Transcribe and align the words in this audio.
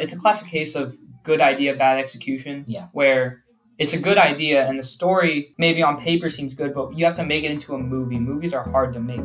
It's 0.00 0.14
a 0.14 0.18
classic 0.18 0.48
case 0.48 0.76
of 0.76 0.96
good 1.24 1.42
idea, 1.42 1.76
bad 1.76 1.98
execution. 1.98 2.64
Yeah. 2.66 2.86
Where 2.92 3.44
it's 3.76 3.92
a 3.92 3.98
good 3.98 4.16
idea 4.16 4.66
and 4.66 4.78
the 4.78 4.82
story 4.82 5.54
maybe 5.58 5.82
on 5.82 6.00
paper 6.00 6.30
seems 6.30 6.54
good, 6.54 6.72
but 6.72 6.96
you 6.96 7.04
have 7.04 7.16
to 7.16 7.22
make 7.22 7.44
it 7.44 7.50
into 7.50 7.74
a 7.74 7.78
movie. 7.78 8.18
Movies 8.18 8.54
are 8.54 8.66
hard 8.70 8.94
to 8.94 9.00
make. 9.00 9.20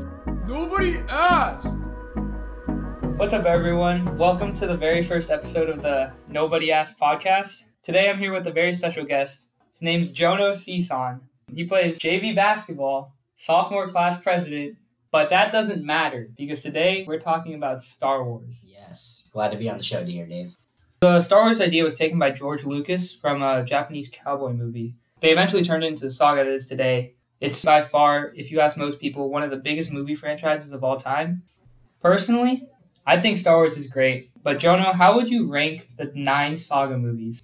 Nobody 0.46 0.98
asked. 1.08 1.70
What's 3.16 3.32
up, 3.32 3.46
everyone? 3.46 4.18
Welcome 4.18 4.54
to 4.56 4.68
the 4.68 4.76
very 4.76 5.02
first 5.02 5.32
episode 5.32 5.70
of 5.70 5.82
the 5.82 6.12
Nobody 6.28 6.74
Asked 6.74 7.00
podcast. 7.00 7.64
Today 7.82 8.10
I'm 8.10 8.20
here 8.20 8.34
with 8.34 8.46
a 8.46 8.52
very 8.52 8.74
special 8.74 9.06
guest. 9.06 9.48
His 9.72 9.82
name's 9.82 10.12
Jono 10.12 10.52
Cison. 10.52 11.22
He 11.54 11.64
plays 11.64 11.98
JV 11.98 12.36
basketball, 12.36 13.16
sophomore 13.38 13.88
class 13.88 14.20
president, 14.22 14.76
but 15.10 15.30
that 15.30 15.54
doesn't 15.54 15.86
matter 15.86 16.28
because 16.36 16.62
today 16.62 17.06
we're 17.08 17.22
talking 17.22 17.54
about 17.54 17.82
Star 17.82 18.26
Wars. 18.26 18.66
Yes. 18.68 19.30
Glad 19.32 19.52
to 19.52 19.58
be 19.58 19.70
on 19.70 19.78
the 19.78 19.84
show, 19.84 20.04
dear 20.04 20.28
Dave. 20.28 20.58
The 21.02 21.22
Star 21.22 21.44
Wars 21.44 21.62
idea 21.62 21.84
was 21.84 21.96
taken 21.96 22.18
by 22.18 22.32
George 22.32 22.64
Lucas 22.64 23.14
from 23.14 23.42
a 23.44 23.64
Japanese 23.64 24.10
cowboy 24.12 24.54
movie. 24.54 24.96
They 25.20 25.32
eventually 25.32 25.64
turned 25.64 25.84
it 25.84 25.88
into 25.88 26.06
the 26.06 26.12
saga 26.12 26.44
that 26.44 26.52
is 26.52 26.68
today. 26.68 27.16
It's 27.42 27.64
by 27.64 27.82
far, 27.82 28.32
if 28.36 28.52
you 28.52 28.60
ask 28.62 28.78
most 28.78 29.00
people, 29.00 29.30
one 29.30 29.44
of 29.44 29.52
the 29.52 29.58
biggest 29.58 29.92
movie 29.92 30.16
franchises 30.16 30.72
of 30.72 30.84
all 30.84 30.98
time. 30.98 31.44
Personally, 32.02 32.68
I 33.06 33.20
think 33.20 33.38
Star 33.38 33.58
Wars 33.58 33.78
is 33.78 33.88
great, 33.88 34.32
but 34.42 34.58
Jono, 34.58 34.94
how 34.94 35.16
would 35.16 35.30
you 35.30 35.52
rank 35.52 35.86
the 35.98 36.12
nine 36.16 36.58
saga 36.58 36.98
movies? 36.98 37.44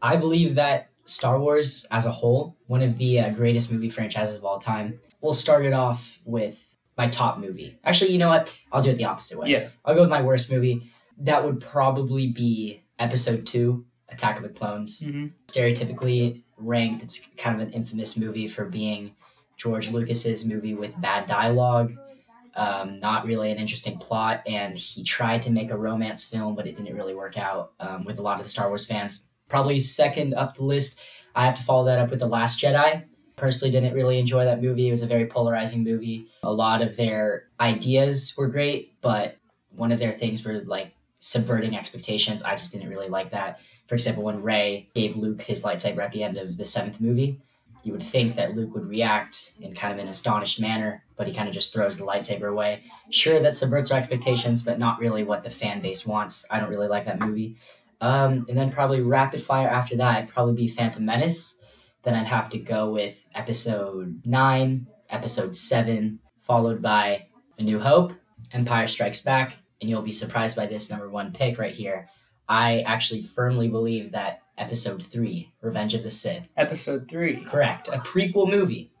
I 0.00 0.16
believe 0.16 0.54
that 0.54 0.90
Star 1.04 1.38
Wars 1.38 1.86
as 1.90 2.06
a 2.06 2.12
whole, 2.12 2.56
one 2.68 2.82
of 2.82 2.96
the 2.96 3.20
uh, 3.20 3.30
greatest 3.30 3.72
movie 3.72 3.90
franchises 3.90 4.36
of 4.36 4.44
all 4.44 4.58
time. 4.58 4.98
We'll 5.20 5.34
start 5.34 5.66
it 5.66 5.72
off 5.72 6.20
with 6.24 6.76
my 6.96 7.08
top 7.08 7.38
movie. 7.38 7.76
Actually, 7.84 8.12
you 8.12 8.18
know 8.18 8.28
what? 8.28 8.56
I'll 8.72 8.82
do 8.82 8.90
it 8.90 8.96
the 8.96 9.04
opposite 9.04 9.38
way. 9.38 9.50
Yeah. 9.50 9.68
I'll 9.84 9.94
go 9.94 10.02
with 10.02 10.10
my 10.10 10.22
worst 10.22 10.50
movie. 10.50 10.90
That 11.18 11.44
would 11.44 11.60
probably 11.60 12.28
be 12.28 12.83
Episode 12.98 13.46
2, 13.46 13.84
Attack 14.08 14.36
of 14.36 14.42
the 14.42 14.48
Clones. 14.48 15.00
Mm-hmm. 15.00 15.26
Stereotypically 15.46 16.42
ranked, 16.56 17.02
it's 17.02 17.28
kind 17.36 17.60
of 17.60 17.66
an 17.66 17.72
infamous 17.72 18.16
movie 18.16 18.48
for 18.48 18.64
being 18.64 19.14
George 19.56 19.90
Lucas's 19.90 20.44
movie 20.44 20.74
with 20.74 21.00
bad 21.00 21.26
dialogue, 21.26 21.94
um, 22.56 23.00
not 23.00 23.24
really 23.24 23.50
an 23.50 23.58
interesting 23.58 23.98
plot, 23.98 24.42
and 24.46 24.76
he 24.76 25.02
tried 25.02 25.42
to 25.42 25.50
make 25.50 25.70
a 25.70 25.76
romance 25.76 26.24
film, 26.24 26.54
but 26.54 26.66
it 26.66 26.76
didn't 26.76 26.94
really 26.94 27.14
work 27.14 27.38
out 27.38 27.72
um, 27.80 28.04
with 28.04 28.18
a 28.18 28.22
lot 28.22 28.38
of 28.38 28.44
the 28.44 28.50
Star 28.50 28.68
Wars 28.68 28.86
fans. 28.86 29.28
Probably 29.48 29.80
second 29.80 30.34
up 30.34 30.56
the 30.56 30.64
list, 30.64 31.00
I 31.34 31.44
have 31.44 31.54
to 31.54 31.62
follow 31.62 31.84
that 31.86 31.98
up 31.98 32.10
with 32.10 32.20
The 32.20 32.26
Last 32.26 32.60
Jedi. 32.60 33.04
Personally, 33.36 33.72
didn't 33.72 33.94
really 33.94 34.20
enjoy 34.20 34.44
that 34.44 34.62
movie. 34.62 34.86
It 34.86 34.92
was 34.92 35.02
a 35.02 35.08
very 35.08 35.26
polarizing 35.26 35.82
movie. 35.82 36.28
A 36.44 36.52
lot 36.52 36.82
of 36.82 36.96
their 36.96 37.48
ideas 37.58 38.34
were 38.38 38.46
great, 38.46 39.00
but 39.00 39.36
one 39.70 39.90
of 39.90 39.98
their 39.98 40.12
things 40.12 40.44
were 40.44 40.60
like 40.60 40.94
subverting 41.24 41.74
expectations. 41.74 42.42
I 42.42 42.54
just 42.54 42.70
didn't 42.70 42.90
really 42.90 43.08
like 43.08 43.30
that. 43.30 43.58
For 43.86 43.94
example, 43.94 44.24
when 44.24 44.42
Rey 44.42 44.90
gave 44.94 45.16
Luke 45.16 45.40
his 45.40 45.62
lightsaber 45.62 46.04
at 46.04 46.12
the 46.12 46.22
end 46.22 46.36
of 46.36 46.58
the 46.58 46.66
seventh 46.66 47.00
movie, 47.00 47.40
you 47.82 47.92
would 47.92 48.02
think 48.02 48.36
that 48.36 48.54
Luke 48.54 48.74
would 48.74 48.86
react 48.86 49.54
in 49.58 49.74
kind 49.74 49.94
of 49.94 49.98
an 49.98 50.08
astonished 50.08 50.60
manner, 50.60 51.02
but 51.16 51.26
he 51.26 51.32
kind 51.32 51.48
of 51.48 51.54
just 51.54 51.72
throws 51.72 51.96
the 51.96 52.04
lightsaber 52.04 52.50
away. 52.50 52.82
Sure, 53.10 53.40
that 53.40 53.54
subverts 53.54 53.90
our 53.90 53.98
expectations, 53.98 54.62
but 54.62 54.78
not 54.78 54.98
really 54.98 55.24
what 55.24 55.42
the 55.42 55.48
fan 55.48 55.80
base 55.80 56.06
wants. 56.06 56.44
I 56.50 56.60
don't 56.60 56.68
really 56.68 56.88
like 56.88 57.06
that 57.06 57.20
movie. 57.20 57.56
Um, 58.02 58.44
and 58.46 58.58
then 58.58 58.70
probably 58.70 59.00
rapid 59.00 59.42
fire 59.42 59.68
after 59.68 59.96
that, 59.96 60.28
probably 60.28 60.54
be 60.54 60.68
Phantom 60.68 61.02
Menace. 61.06 61.58
Then 62.02 62.14
I'd 62.14 62.26
have 62.26 62.50
to 62.50 62.58
go 62.58 62.90
with 62.90 63.26
episode 63.34 64.20
nine, 64.26 64.88
episode 65.08 65.56
seven, 65.56 66.18
followed 66.42 66.82
by 66.82 67.28
A 67.58 67.62
New 67.62 67.80
Hope, 67.80 68.12
Empire 68.52 68.88
Strikes 68.88 69.22
Back, 69.22 69.56
and 69.84 69.90
you'll 69.90 70.00
be 70.00 70.12
surprised 70.12 70.56
by 70.56 70.66
this 70.66 70.88
number 70.88 71.10
one 71.10 71.30
pick 71.30 71.58
right 71.58 71.74
here. 71.74 72.08
I 72.48 72.80
actually 72.86 73.20
firmly 73.20 73.68
believe 73.68 74.12
that 74.12 74.40
episode 74.56 75.02
three, 75.02 75.52
Revenge 75.60 75.92
of 75.92 76.02
the 76.02 76.10
Sith, 76.10 76.48
Episode 76.56 77.06
three. 77.06 77.44
correct, 77.44 77.88
a 77.88 77.98
prequel 77.98 78.50
movie. 78.50 78.92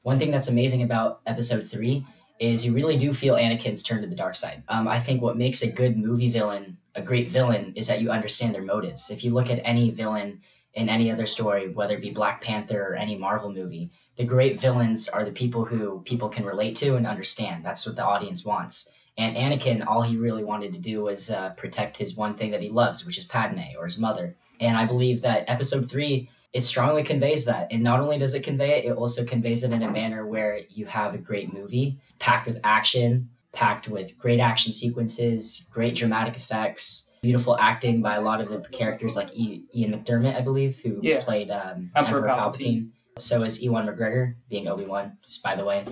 One 0.00 0.18
thing 0.18 0.30
that's 0.30 0.48
amazing 0.48 0.82
about 0.82 1.20
episode 1.26 1.68
three 1.68 2.06
is 2.40 2.64
you 2.64 2.74
really 2.74 2.96
do 2.96 3.12
feel 3.12 3.34
Anakin's 3.34 3.82
turn 3.82 4.00
to 4.00 4.08
the 4.08 4.16
dark 4.16 4.36
side. 4.36 4.62
Um, 4.68 4.88
I 4.88 5.00
think 5.00 5.20
what 5.20 5.36
makes 5.36 5.60
a 5.60 5.70
good 5.70 5.98
movie 5.98 6.30
villain 6.30 6.78
a 6.94 7.02
great 7.02 7.28
villain 7.28 7.74
is 7.76 7.88
that 7.88 8.00
you 8.00 8.10
understand 8.10 8.54
their 8.54 8.62
motives. 8.62 9.10
If 9.10 9.22
you 9.22 9.34
look 9.34 9.50
at 9.50 9.60
any 9.64 9.90
villain 9.90 10.40
in 10.72 10.88
any 10.88 11.10
other 11.10 11.26
story, 11.26 11.68
whether 11.68 11.96
it 11.96 12.00
be 12.00 12.10
Black 12.10 12.40
Panther 12.40 12.80
or 12.88 12.94
any 12.94 13.16
Marvel 13.16 13.52
movie, 13.52 13.90
the 14.16 14.24
great 14.24 14.58
villains 14.58 15.06
are 15.06 15.22
the 15.22 15.30
people 15.30 15.66
who 15.66 16.00
people 16.06 16.30
can 16.30 16.46
relate 16.46 16.74
to 16.76 16.96
and 16.96 17.06
understand. 17.06 17.66
That's 17.66 17.84
what 17.84 17.96
the 17.96 18.04
audience 18.04 18.46
wants. 18.46 18.90
And 19.18 19.36
Anakin, 19.36 19.86
all 19.86 20.02
he 20.02 20.16
really 20.16 20.44
wanted 20.44 20.72
to 20.74 20.78
do 20.78 21.02
was 21.02 21.30
uh, 21.30 21.50
protect 21.50 21.96
his 21.96 22.16
one 22.16 22.34
thing 22.34 22.50
that 22.50 22.62
he 22.62 22.68
loves, 22.68 23.06
which 23.06 23.16
is 23.18 23.24
Padme 23.24 23.60
or 23.78 23.86
his 23.86 23.98
mother. 23.98 24.34
And 24.60 24.76
I 24.76 24.84
believe 24.86 25.22
that 25.22 25.44
episode 25.48 25.90
three, 25.90 26.28
it 26.52 26.64
strongly 26.64 27.02
conveys 27.02 27.44
that. 27.46 27.68
And 27.70 27.82
not 27.82 28.00
only 28.00 28.18
does 28.18 28.34
it 28.34 28.42
convey 28.44 28.78
it, 28.78 28.84
it 28.86 28.92
also 28.96 29.24
conveys 29.24 29.64
it 29.64 29.72
in 29.72 29.82
a 29.82 29.90
manner 29.90 30.26
where 30.26 30.60
you 30.68 30.86
have 30.86 31.14
a 31.14 31.18
great 31.18 31.52
movie 31.52 31.98
packed 32.18 32.46
with 32.46 32.60
action, 32.64 33.30
packed 33.52 33.88
with 33.88 34.18
great 34.18 34.40
action 34.40 34.72
sequences, 34.72 35.66
great 35.72 35.94
dramatic 35.94 36.36
effects, 36.36 37.10
beautiful 37.22 37.56
acting 37.58 38.02
by 38.02 38.16
a 38.16 38.20
lot 38.20 38.40
of 38.40 38.48
the 38.48 38.60
characters 38.70 39.16
like 39.16 39.34
Ian 39.34 39.64
McDiarmid, 39.74 40.36
I 40.36 40.40
believe, 40.42 40.78
who 40.80 41.00
Yeah. 41.02 41.22
played 41.22 41.50
um, 41.50 41.90
Emperor 41.96 42.22
Palpatine. 42.22 42.36
Palpatine. 42.38 42.90
So 43.18 43.42
is 43.44 43.62
Ewan 43.62 43.86
McGregor 43.86 44.34
being 44.50 44.68
Obi 44.68 44.84
Wan. 44.84 45.16
Just 45.26 45.42
by 45.42 45.56
the 45.56 45.64
way, 45.64 45.84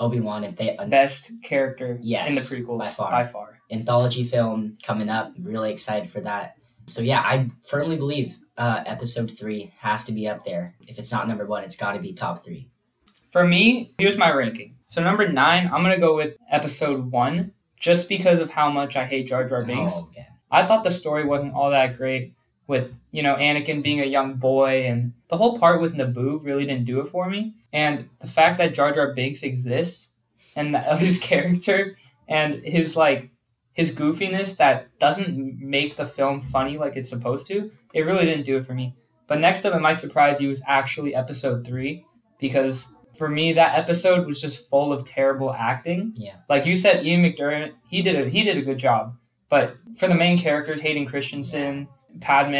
Obi 0.00 0.20
Wan 0.20 0.44
and 0.44 0.56
Th- 0.56 0.76
Best 0.88 1.32
character 1.42 1.98
Yes, 2.02 2.30
in 2.30 2.34
the 2.36 2.62
prequels 2.64 2.78
by 2.78 2.88
far. 2.88 3.10
By 3.10 3.26
far. 3.26 3.58
anthology 3.70 4.24
film 4.24 4.76
coming 4.82 5.08
up. 5.08 5.32
Really 5.40 5.72
excited 5.72 6.10
for 6.10 6.20
that. 6.20 6.54
So 6.86 7.00
yeah, 7.02 7.20
I 7.20 7.48
firmly 7.64 7.96
believe 7.96 8.36
uh, 8.58 8.82
episode 8.86 9.30
three 9.30 9.72
has 9.78 10.04
to 10.04 10.12
be 10.12 10.26
up 10.28 10.44
there. 10.44 10.74
If 10.88 10.98
it's 10.98 11.12
not 11.12 11.28
number 11.28 11.46
one, 11.46 11.62
it's 11.64 11.76
got 11.76 11.92
to 11.92 12.00
be 12.00 12.12
top 12.12 12.44
three. 12.44 12.68
For 13.30 13.46
me, 13.46 13.94
here's 13.98 14.18
my 14.18 14.32
ranking. 14.32 14.76
So 14.88 15.02
number 15.02 15.26
nine, 15.28 15.66
I'm 15.72 15.82
gonna 15.82 15.98
go 15.98 16.14
with 16.16 16.36
episode 16.50 17.10
one, 17.10 17.52
just 17.80 18.08
because 18.08 18.40
of 18.40 18.50
how 18.50 18.70
much 18.70 18.94
I 18.96 19.06
hate 19.06 19.26
Jar 19.28 19.48
Jar 19.48 19.64
Binks. 19.64 19.92
Oh, 19.96 20.10
yeah. 20.14 20.26
I 20.50 20.66
thought 20.66 20.84
the 20.84 20.90
story 20.90 21.24
wasn't 21.24 21.54
all 21.54 21.70
that 21.70 21.96
great 21.96 22.34
with, 22.66 22.94
you 23.10 23.22
know, 23.22 23.34
Anakin 23.34 23.82
being 23.82 24.00
a 24.00 24.06
young 24.06 24.34
boy 24.34 24.86
and 24.86 25.12
the 25.28 25.36
whole 25.36 25.58
part 25.58 25.80
with 25.80 25.94
Naboo 25.94 26.44
really 26.44 26.66
didn't 26.66 26.84
do 26.84 27.00
it 27.00 27.08
for 27.08 27.28
me. 27.28 27.54
And 27.72 28.08
the 28.20 28.26
fact 28.26 28.58
that 28.58 28.74
Jar 28.74 28.92
Jar 28.92 29.14
Binks 29.14 29.42
exists 29.42 30.14
and 30.56 30.74
of 30.76 31.00
his 31.00 31.18
character 31.18 31.96
and 32.28 32.54
his 32.64 32.96
like 32.96 33.30
his 33.74 33.94
goofiness 33.94 34.56
that 34.58 34.98
doesn't 34.98 35.58
make 35.58 35.96
the 35.96 36.06
film 36.06 36.40
funny 36.40 36.76
like 36.78 36.96
it's 36.96 37.10
supposed 37.10 37.46
to, 37.48 37.70
it 37.94 38.02
really 38.02 38.26
didn't 38.26 38.44
do 38.44 38.56
it 38.58 38.66
for 38.66 38.74
me. 38.74 38.94
But 39.26 39.40
next 39.40 39.64
up 39.64 39.74
it 39.74 39.80
might 39.80 40.00
surprise 40.00 40.40
you 40.40 40.50
is 40.50 40.62
actually 40.66 41.14
episode 41.14 41.66
three 41.66 42.04
because 42.38 42.86
for 43.16 43.28
me 43.28 43.52
that 43.54 43.78
episode 43.78 44.26
was 44.26 44.40
just 44.40 44.68
full 44.68 44.92
of 44.92 45.06
terrible 45.06 45.52
acting. 45.52 46.12
Yeah. 46.16 46.36
Like 46.48 46.66
you 46.66 46.76
said, 46.76 47.04
Ian 47.04 47.22
McDiarmid, 47.22 47.72
he 47.88 48.02
did 48.02 48.16
a 48.16 48.28
he 48.28 48.44
did 48.44 48.58
a 48.58 48.62
good 48.62 48.78
job. 48.78 49.16
But 49.48 49.76
for 49.96 50.08
the 50.08 50.14
main 50.14 50.38
characters, 50.38 50.80
Hayden 50.80 51.06
Christensen, 51.06 51.86
Padme, 52.20 52.54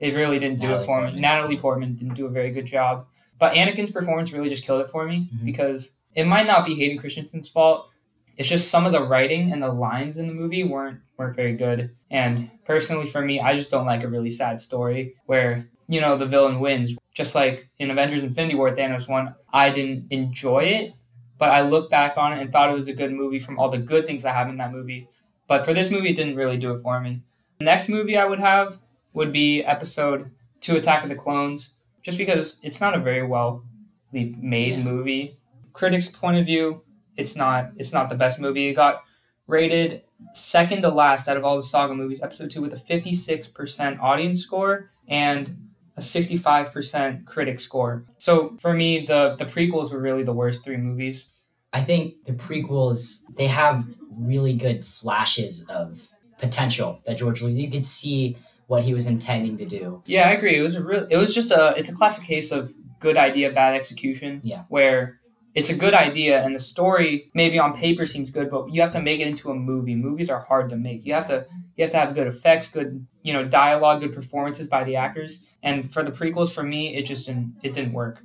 it 0.00 0.14
really 0.14 0.38
didn't 0.38 0.60
do 0.60 0.72
it 0.74 0.80
for 0.80 0.86
Portman. 0.86 1.14
me. 1.14 1.20
Natalie 1.20 1.56
Portman 1.58 1.94
didn't 1.94 2.14
do 2.14 2.26
a 2.26 2.30
very 2.30 2.50
good 2.50 2.66
job. 2.66 3.06
But 3.38 3.54
Anakin's 3.54 3.90
performance 3.90 4.32
really 4.32 4.48
just 4.48 4.64
killed 4.64 4.80
it 4.80 4.88
for 4.88 5.06
me 5.06 5.28
Mhm. 5.34 5.44
because 5.44 5.92
it 6.14 6.24
might 6.26 6.46
not 6.46 6.64
be 6.64 6.74
Hayden 6.76 6.98
Christensen's 6.98 7.48
fault. 7.48 7.88
It's 8.36 8.48
just 8.48 8.68
some 8.70 8.86
of 8.86 8.92
the 8.92 9.06
writing 9.06 9.52
and 9.52 9.60
the 9.62 9.72
lines 9.72 10.16
in 10.16 10.26
the 10.26 10.34
movie 10.34 10.64
weren't 10.64 10.98
weren't 11.16 11.36
very 11.36 11.54
good. 11.54 11.90
And 12.10 12.50
personally 12.64 13.06
for 13.06 13.22
me, 13.22 13.38
I 13.38 13.54
just 13.56 13.70
don't 13.70 13.86
like 13.86 14.02
a 14.02 14.08
really 14.08 14.30
sad 14.30 14.60
story 14.60 15.14
where, 15.26 15.68
you 15.86 16.00
know, 16.00 16.16
the 16.16 16.26
villain 16.26 16.58
wins. 16.58 16.96
Just 17.14 17.36
like 17.36 17.68
in 17.78 17.90
Avengers 17.92 18.24
Infinity 18.24 18.56
War 18.56 18.72
Thanos 18.74 19.08
won, 19.08 19.34
I 19.52 19.70
didn't 19.70 20.06
enjoy 20.10 20.64
it, 20.64 20.92
but 21.38 21.50
I 21.50 21.60
look 21.62 21.88
back 21.90 22.16
on 22.16 22.32
it 22.32 22.40
and 22.40 22.50
thought 22.50 22.70
it 22.70 22.74
was 22.74 22.88
a 22.88 22.92
good 22.92 23.12
movie 23.12 23.38
from 23.38 23.60
all 23.60 23.68
the 23.68 23.78
good 23.78 24.06
things 24.06 24.24
I 24.24 24.32
have 24.32 24.48
in 24.48 24.56
that 24.56 24.72
movie. 24.72 25.06
But 25.46 25.64
for 25.64 25.72
this 25.72 25.88
movie, 25.90 26.08
it 26.10 26.16
didn't 26.16 26.34
really 26.34 26.56
do 26.56 26.72
it 26.72 26.80
for 26.82 27.00
me. 27.00 27.20
The 27.58 27.64
next 27.64 27.88
movie 27.88 28.16
I 28.16 28.24
would 28.24 28.40
have 28.40 28.78
would 29.12 29.32
be 29.32 29.62
episode 29.62 30.30
two 30.60 30.76
Attack 30.76 31.02
of 31.04 31.08
the 31.08 31.14
Clones, 31.14 31.70
just 32.02 32.18
because 32.18 32.60
it's 32.62 32.80
not 32.80 32.94
a 32.94 33.00
very 33.00 33.26
well 33.26 33.64
made 34.12 34.76
Yeah. 34.76 34.82
movie. 34.82 35.36
Critics' 35.72 36.10
point 36.10 36.36
of 36.38 36.44
view, 36.46 36.82
it's 37.16 37.36
not 37.36 37.70
it's 37.76 37.92
not 37.92 38.08
the 38.08 38.14
best 38.16 38.38
movie. 38.40 38.68
It 38.68 38.74
got 38.74 39.02
rated 39.46 40.02
second 40.32 40.82
to 40.82 40.88
last 40.88 41.28
out 41.28 41.36
of 41.36 41.44
all 41.44 41.56
the 41.56 41.62
saga 41.62 41.94
movies, 41.94 42.20
episode 42.22 42.50
two 42.50 42.62
with 42.62 42.72
a 42.72 42.76
56% 42.76 44.00
audience 44.00 44.40
score 44.42 44.90
and 45.06 45.68
a 45.96 46.00
65% 46.00 47.24
critic 47.26 47.60
score. 47.60 48.04
So 48.18 48.56
for 48.60 48.72
me, 48.74 49.04
the 49.06 49.36
the 49.38 49.44
prequels 49.44 49.92
were 49.92 50.00
really 50.00 50.22
the 50.24 50.32
worst 50.32 50.64
three 50.64 50.76
movies. 50.76 51.28
I 51.72 51.82
think 51.82 52.24
the 52.24 52.32
prequels 52.32 53.24
they 53.36 53.48
have 53.48 53.84
really 54.10 54.54
good 54.54 54.84
flashes 54.84 55.66
of 55.68 56.08
potential 56.38 57.00
that 57.06 57.18
George 57.18 57.42
Lucas. 57.42 57.58
You 57.58 57.70
could 57.70 57.84
see 57.84 58.36
what 58.66 58.82
he 58.82 58.94
was 58.94 59.06
intending 59.06 59.56
to 59.58 59.66
do. 59.66 60.02
Yeah, 60.06 60.28
I 60.28 60.32
agree. 60.32 60.56
It 60.56 60.62
was 60.62 60.74
a 60.74 60.82
real. 60.82 61.06
It 61.10 61.16
was 61.16 61.34
just 61.34 61.50
a. 61.50 61.74
It's 61.76 61.90
a 61.90 61.94
classic 61.94 62.24
case 62.24 62.50
of 62.50 62.72
good 63.00 63.16
idea, 63.16 63.52
bad 63.52 63.74
execution. 63.74 64.40
Yeah. 64.42 64.64
Where 64.68 65.20
it's 65.54 65.70
a 65.70 65.76
good 65.76 65.94
idea 65.94 66.42
and 66.42 66.54
the 66.54 66.60
story 66.60 67.30
maybe 67.32 67.58
on 67.58 67.76
paper 67.76 68.06
seems 68.06 68.30
good, 68.32 68.50
but 68.50 68.72
you 68.72 68.80
have 68.80 68.90
to 68.92 69.00
make 69.00 69.20
it 69.20 69.28
into 69.28 69.50
a 69.50 69.54
movie. 69.54 69.94
Movies 69.94 70.28
are 70.28 70.40
hard 70.40 70.68
to 70.70 70.76
make. 70.76 71.06
You 71.06 71.14
have 71.14 71.26
to 71.26 71.46
you 71.76 71.84
have 71.84 71.92
to 71.92 71.96
have 71.98 72.14
good 72.14 72.26
effects, 72.26 72.68
good 72.68 73.06
you 73.22 73.32
know 73.32 73.44
dialogue, 73.44 74.00
good 74.00 74.12
performances 74.12 74.68
by 74.68 74.84
the 74.84 74.96
actors. 74.96 75.46
And 75.62 75.90
for 75.92 76.02
the 76.02 76.10
prequels, 76.10 76.52
for 76.52 76.62
me, 76.62 76.96
it 76.96 77.06
just 77.06 77.26
didn't 77.26 77.56
it 77.62 77.72
didn't 77.72 77.92
work. 77.92 78.20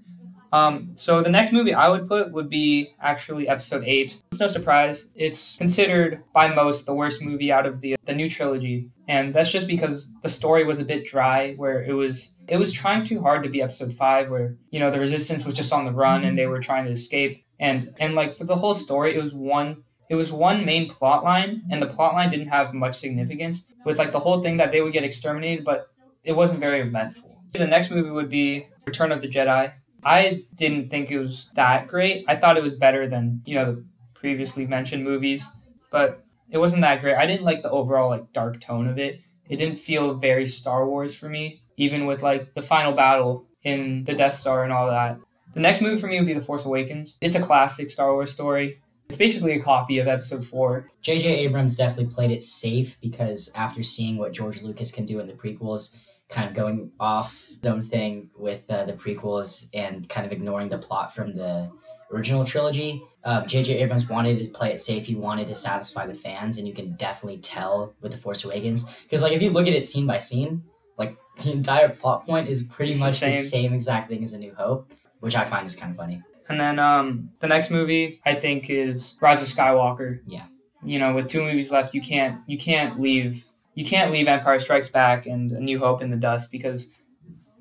Um, 0.52 0.92
so 0.96 1.22
the 1.22 1.30
next 1.30 1.52
movie 1.52 1.74
I 1.74 1.90
would 1.90 2.08
put 2.08 2.32
would 2.32 2.50
be 2.50 2.92
actually 3.02 3.48
Episode 3.48 3.84
Eight. 3.86 4.22
It's 4.32 4.40
no 4.40 4.48
surprise; 4.48 5.12
it's 5.16 5.56
considered 5.58 6.24
by 6.34 6.54
most 6.54 6.86
the 6.86 6.94
worst 6.94 7.22
movie 7.22 7.52
out 7.52 7.66
of 7.66 7.82
the 7.82 7.96
the 8.06 8.16
new 8.16 8.30
trilogy, 8.30 8.90
and 9.08 9.34
that's 9.34 9.52
just 9.52 9.68
because 9.68 10.10
the 10.24 10.30
story 10.30 10.64
was 10.64 10.80
a 10.80 10.86
bit 10.86 11.06
dry. 11.06 11.54
Where 11.54 11.84
it 11.84 11.94
was 11.94 12.34
it 12.48 12.58
was 12.58 12.74
trying 12.74 13.06
too 13.06 13.22
hard 13.22 13.44
to 13.44 13.50
be 13.50 13.62
Episode 13.62 13.94
Five, 13.94 14.30
where 14.30 14.56
you 14.72 14.80
know 14.80 14.90
the 14.90 15.00
Resistance 15.00 15.46
was 15.46 15.56
just 15.56 15.74
on 15.74 15.86
the 15.86 15.92
run 15.92 16.24
and 16.24 16.38
they 16.38 16.48
were 16.48 16.60
trying 16.60 16.86
to 16.86 16.92
escape, 16.92 17.46
and 17.60 17.94
and 18.00 18.16
like 18.16 18.34
for 18.36 18.46
the 18.46 18.56
whole 18.56 18.74
story, 18.74 19.16
it 19.16 19.22
was 19.22 19.34
one 19.34 19.84
it 20.10 20.16
was 20.16 20.32
one 20.32 20.66
main 20.66 20.90
plot 20.90 21.24
line, 21.24 21.62
and 21.70 21.82
the 21.82 21.88
plot 21.88 22.16
line 22.16 22.30
didn't 22.32 22.48
have 22.48 22.74
much 22.74 22.96
significance. 22.96 23.72
With 23.86 24.00
like 24.00 24.12
the 24.12 24.20
whole 24.20 24.42
thing 24.42 24.58
that 24.58 24.72
they 24.72 24.82
would 24.82 24.94
get 24.94 25.04
exterminated, 25.04 25.64
but 25.64 25.92
it 26.24 26.34
wasn't 26.34 26.60
very 26.60 26.82
eventful. 26.82 27.42
The 27.54 27.66
next 27.66 27.92
movie 27.92 28.10
would 28.10 28.30
be 28.30 28.68
Return 28.86 29.12
of 29.12 29.22
the 29.22 29.30
Jedi. 29.30 29.74
I 30.04 30.46
didn't 30.56 30.90
think 30.90 31.12
it 31.12 31.20
was 31.20 31.50
that 31.56 31.88
great. 31.88 32.24
I 32.28 32.36
thought 32.36 32.58
it 32.58 32.64
was 32.64 32.76
better 32.76 33.08
than, 33.08 33.42
you 33.46 33.56
know, 33.56 33.66
the 33.66 33.86
previously 34.14 34.66
mentioned 34.66 35.04
movies, 35.04 35.50
but 35.92 36.24
it 36.50 36.58
wasn't 36.58 36.82
that 36.82 37.02
great. 37.02 37.16
I 37.16 37.26
didn't 37.26 37.46
like 37.46 37.62
the 37.62 37.72
overall 37.72 38.10
like 38.10 38.32
dark 38.34 38.60
tone 38.60 38.88
of 38.88 38.98
it. 38.98 39.22
It 39.50 39.58
didn't 39.58 39.78
feel 39.78 40.16
very 40.16 40.48
Star 40.48 40.88
Wars 40.88 41.16
for 41.16 41.28
me, 41.30 41.62
even 41.78 42.06
with 42.06 42.22
like 42.22 42.54
the 42.54 42.62
final 42.62 42.94
battle 42.94 43.48
in 43.64 44.04
the 44.04 44.14
Death 44.14 44.36
Star 44.36 44.64
and 44.64 44.72
all 44.72 44.88
that. 44.88 45.20
The 45.54 45.60
next 45.60 45.82
movie 45.82 46.00
for 46.00 46.08
me 46.08 46.20
would 46.20 46.28
be 46.28 46.34
The 46.34 46.42
Force 46.42 46.66
Awakens. 46.66 47.18
It's 47.22 47.36
a 47.36 47.42
classic 47.42 47.90
Star 47.90 48.14
Wars 48.14 48.32
story. 48.32 48.82
It's 49.10 49.18
basically 49.18 49.54
a 49.54 49.64
copy 49.64 49.98
of 49.98 50.08
episode 50.08 50.46
4. 50.46 50.88
J.J. 51.02 51.40
Abrams 51.40 51.76
definitely 51.76 52.14
played 52.14 52.30
it 52.30 52.44
safe 52.44 53.02
because 53.02 53.52
after 53.56 53.82
seeing 53.82 54.18
what 54.18 54.34
George 54.34 54.62
Lucas 54.62 54.92
can 54.92 55.08
do 55.08 55.20
in 55.20 55.26
the 55.26 55.34
prequels, 55.34 55.98
kind 56.30 56.48
of 56.48 56.54
going 56.56 56.92
off 57.00 57.50
own 57.66 57.82
thing 57.82 58.30
with 58.38 58.70
uh, 58.70 58.86
the 58.86 58.94
prequels 58.94 59.68
and 59.74 60.08
kind 60.10 60.26
of 60.26 60.32
ignoring 60.32 60.70
the 60.70 60.78
plot 60.78 61.14
from 61.14 61.36
the 61.36 61.70
original 62.12 62.46
trilogy. 62.46 63.04
J.J. 63.48 63.80
Abrams 63.80 64.08
wanted 64.08 64.40
to 64.40 64.50
play 64.52 64.72
it 64.72 64.80
safe. 64.80 65.06
He 65.06 65.16
wanted 65.16 65.48
to 65.48 65.56
satisfy 65.56 66.06
the 66.08 66.14
fans, 66.14 66.58
and 66.58 66.68
you 66.68 66.74
can 66.74 66.94
definitely 66.94 67.40
tell 67.40 67.94
with 68.02 68.12
The 68.12 68.18
Force 68.18 68.44
Awakens. 68.46 68.86
Because, 69.04 69.22
like, 69.22 69.34
if 69.34 69.42
you 69.42 69.50
look 69.52 69.68
at 69.68 69.74
it 69.74 69.86
scene 69.86 70.08
by 70.08 70.18
scene, 70.18 70.64
like, 70.98 71.18
the 71.44 71.52
entire 71.52 71.90
plot 71.90 72.26
point 72.26 72.48
is 72.48 72.64
pretty 72.64 72.92
It's 72.92 73.00
much 73.00 73.20
the 73.20 73.32
same. 73.32 73.44
same 73.44 73.74
exact 73.74 74.10
thing 74.10 74.24
as 74.24 74.34
A 74.34 74.40
New 74.40 74.54
Hope, 74.56 74.92
which 75.20 75.36
I 75.36 75.44
find 75.44 75.66
is 75.68 75.76
kind 75.76 75.92
of 75.92 75.98
funny. 75.98 76.22
And 76.48 76.60
then 76.60 76.80
um, 76.80 77.30
the 77.42 77.48
next 77.48 77.70
movie 77.70 78.22
I 78.26 78.34
think 78.36 78.70
is 78.70 79.16
Rise 79.22 79.42
of 79.42 79.48
Skywalker. 79.48 80.22
Yeah. 80.26 80.46
You 80.84 80.98
know, 80.98 81.14
with 81.14 81.28
two 81.28 81.44
movies 81.44 81.72
left, 81.72 81.94
you 81.94 82.02
can't 82.02 82.40
you 82.48 82.58
can't 82.58 83.00
leave 83.00 83.46
you 83.80 83.86
can't 83.86 84.12
leave 84.12 84.28
Empire 84.28 84.60
Strikes 84.60 84.90
Back 84.90 85.26
and 85.26 85.54
A 85.54 85.60
New 85.62 85.80
Hope 85.80 86.02
in 86.02 86.10
the 86.10 86.18
dust 86.18 86.52
because 86.52 86.90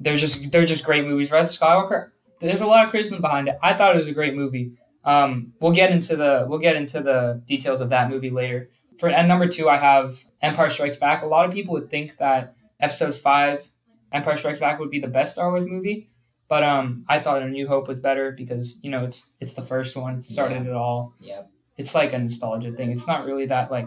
they're 0.00 0.16
just 0.16 0.50
they're 0.50 0.66
just 0.66 0.84
great 0.84 1.04
movies. 1.04 1.30
Rise 1.30 1.54
of 1.54 1.60
Skywalker, 1.60 2.10
there's 2.40 2.60
a 2.60 2.66
lot 2.66 2.84
of 2.84 2.90
criticism 2.90 3.20
behind 3.20 3.46
it. 3.46 3.56
I 3.62 3.72
thought 3.74 3.94
it 3.94 3.98
was 3.98 4.08
a 4.08 4.12
great 4.12 4.34
movie. 4.34 4.72
Um, 5.04 5.52
we'll 5.60 5.70
get 5.70 5.92
into 5.92 6.16
the 6.16 6.44
we'll 6.48 6.58
get 6.58 6.74
into 6.74 7.00
the 7.00 7.40
details 7.46 7.80
of 7.80 7.90
that 7.90 8.10
movie 8.10 8.30
later. 8.30 8.68
For 8.98 9.08
at 9.08 9.28
number 9.28 9.46
two, 9.46 9.68
I 9.68 9.76
have 9.76 10.24
Empire 10.42 10.70
Strikes 10.70 10.96
Back. 10.96 11.22
A 11.22 11.26
lot 11.26 11.46
of 11.46 11.52
people 11.52 11.74
would 11.74 11.88
think 11.88 12.16
that 12.16 12.56
Episode 12.80 13.14
Five, 13.14 13.70
Empire 14.10 14.36
Strikes 14.36 14.58
Back, 14.58 14.80
would 14.80 14.90
be 14.90 14.98
the 14.98 15.06
best 15.06 15.34
Star 15.34 15.48
Wars 15.50 15.66
movie. 15.66 16.10
But 16.48 16.64
um, 16.64 17.04
I 17.08 17.20
thought 17.20 17.42
A 17.42 17.48
New 17.48 17.68
Hope 17.68 17.86
was 17.86 18.00
better 18.00 18.32
because 18.32 18.80
you 18.82 18.90
know 18.90 19.04
it's 19.04 19.36
it's 19.38 19.54
the 19.54 19.62
first 19.62 19.94
one. 19.94 20.18
It 20.18 20.24
started 20.24 20.66
it 20.66 20.72
all. 20.72 21.14
Yep. 21.20 21.48
It's 21.76 21.94
like 21.94 22.12
a 22.12 22.18
nostalgia 22.18 22.72
thing. 22.72 22.90
It's 22.90 23.06
not 23.06 23.24
really 23.24 23.46
that 23.46 23.70
like 23.70 23.86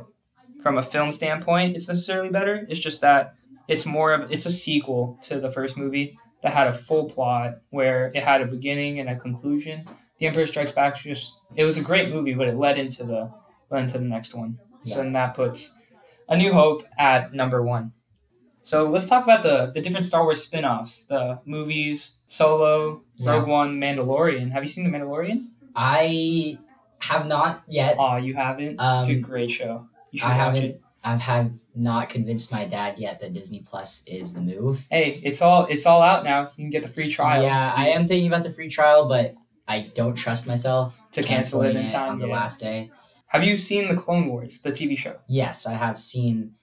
from 0.62 0.78
a 0.78 0.84
film 0.84 1.12
standpoint, 1.12 1.76
it's 1.76 1.88
necessarily 1.88 2.30
better. 2.30 2.66
It's 2.70 2.80
just 2.80 3.02
that 3.02 3.36
it's 3.68 3.86
more 3.86 4.14
of 4.14 4.32
it's 4.32 4.46
a 4.46 4.52
sequel 4.52 5.18
to 5.24 5.40
the 5.40 5.50
first 5.52 5.78
movie 5.78 6.18
that 6.42 6.54
had 6.54 6.68
a 6.68 6.74
full 6.74 7.10
plot 7.10 7.56
where 7.70 8.12
it 8.16 8.24
had 8.24 8.42
a 8.42 8.46
beginning 8.46 9.00
and 9.00 9.10
a 9.10 9.16
conclusion. 9.16 9.86
The 10.18 10.28
Emperor 10.28 10.46
Strikes 10.48 10.72
Back 10.72 10.96
just 10.98 11.34
it 11.56 11.64
was 11.66 11.78
a 11.78 11.82
great 11.82 12.10
movie, 12.10 12.34
but 12.34 12.48
it 12.48 12.56
led 12.56 12.78
into 12.78 13.04
the 13.04 13.32
led 13.70 13.84
into 13.84 13.98
the 13.98 14.06
next 14.06 14.34
one. 14.34 14.60
Yeah. 14.84 14.96
So 14.96 15.02
then 15.04 15.14
that 15.14 15.34
puts 15.36 15.76
A 16.30 16.38
New 16.38 16.52
Hope 16.54 16.84
at 16.98 17.34
number 17.34 17.62
one. 17.64 17.94
So 18.64 18.88
let's 18.90 19.08
talk 19.08 19.24
about 19.24 19.42
the 19.44 19.72
the 19.74 19.82
different 19.82 20.06
Star 20.06 20.24
Wars 20.24 20.44
spin-offs, 20.44 21.06
the 21.06 21.40
movies, 21.46 22.18
Solo, 22.28 23.02
Yeah. 23.16 23.32
Rogue 23.32 23.48
One, 23.48 23.80
Mandalorian. 23.80 24.52
Have 24.52 24.64
you 24.64 24.70
seen 24.70 24.84
the 24.84 24.96
Mandalorian? 24.96 25.48
I 25.76 26.58
have 27.00 27.26
not 27.28 27.64
yet. 27.68 27.96
Oh, 27.98 28.18
you 28.18 28.36
haven't? 28.36 28.74
it's 28.80 29.10
a 29.10 29.16
Um, 29.16 29.22
great 29.22 29.50
show. 29.50 29.88
You 30.12 30.20
should 30.20 30.28
I 30.28 30.34
haven't. 30.34 30.82
I 31.04 31.16
have 31.18 31.52
not 31.76 32.10
convinced 32.10 32.52
my 32.52 32.66
dad 32.66 33.00
yet 33.00 33.20
that 33.22 33.34
Disney 33.34 33.64
Plus 33.66 34.04
is 34.06 34.34
the 34.36 34.42
move. 34.42 34.86
Hey, 34.92 35.20
it's 35.24 35.42
all 35.42 35.66
it's 35.66 35.86
all 35.86 36.02
out 36.02 36.24
now. 36.24 36.42
You 36.56 36.64
can 36.66 36.70
get 36.70 36.84
the 36.84 36.88
free 36.90 37.12
trial. 37.12 37.42
Yeah, 37.44 37.74
I 37.76 37.90
am 37.90 38.04
thinking 38.06 38.28
about 38.28 38.44
the 38.44 38.52
free 38.52 38.70
trial, 38.70 39.08
but 39.08 39.34
I 39.68 39.92
don't 39.96 40.14
trust 40.16 40.48
myself 40.48 41.02
To 41.14 41.24
cancel 41.24 41.62
it 41.62 41.74
canceling 41.74 41.86
in 41.88 41.92
time, 41.92 42.10
on 42.12 42.20
the 42.20 42.28
yeah. 42.28 42.34
last 42.36 42.60
day. 42.60 42.92
Have 43.28 43.44
you 43.44 43.56
seen 43.58 43.88
the 43.88 43.96
Clone 43.96 44.28
Wars, 44.28 44.60
the 44.62 44.72
TV 44.72 44.98
show? 44.98 45.16
Yes, 45.28 45.66
I 45.66 45.74
have 45.74 45.98
seen 45.98 46.54